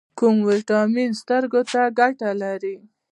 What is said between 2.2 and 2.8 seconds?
لري؟